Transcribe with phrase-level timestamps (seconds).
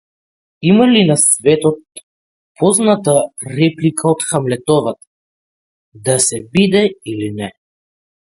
[0.69, 1.81] Има ли на светот
[2.47, 3.11] попозната
[3.59, 5.01] реплика од Хамлетовата:
[6.09, 7.53] да се биде или не?